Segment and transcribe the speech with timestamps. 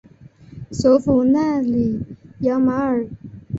[0.71, 1.99] 首府纳里
[2.39, 3.05] 扬马尔。